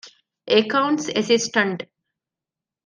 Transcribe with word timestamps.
އެކައުންޓްސް 0.51 1.09
އެސިސްޓަންޓް 1.15 1.81